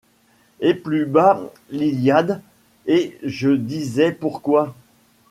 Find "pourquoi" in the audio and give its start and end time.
4.11-4.73